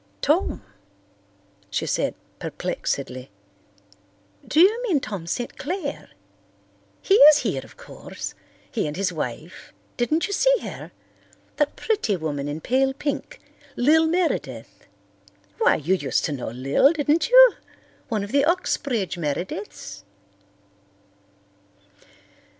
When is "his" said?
8.97-9.13